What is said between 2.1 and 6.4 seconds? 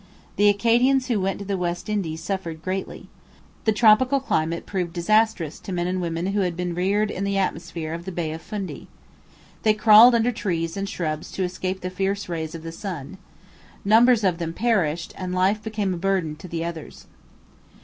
suffered greatly. The tropical climate proved disastrous to men and women who